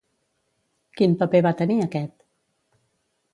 [1.01, 2.17] Quin paper va tenir aquest?